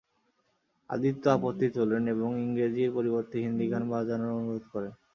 আদিত্য 0.89 1.23
আপত্তি 1.35 1.67
তোলেন 1.75 2.03
এবং 2.13 2.29
ইংরেজির 2.43 2.89
পরিবর্তে 2.97 3.35
হিন্দি 3.43 3.65
গান 3.71 3.83
বাজানোর 3.91 4.37
অনুরোধ 4.37 4.63
করেন। 4.73 4.93